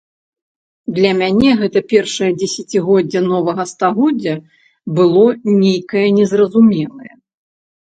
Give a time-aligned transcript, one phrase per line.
[0.95, 4.35] Для мяне гэта першае дзесяцігоддзе новага стагоддзя
[5.01, 5.25] было
[5.63, 7.13] нейкае незразумелае.